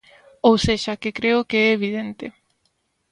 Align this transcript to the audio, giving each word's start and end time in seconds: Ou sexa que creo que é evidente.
Ou 0.47 0.55
sexa 0.65 0.99
que 1.01 1.15
creo 1.17 1.47
que 1.49 1.57
é 1.65 1.67
evidente. 1.77 2.25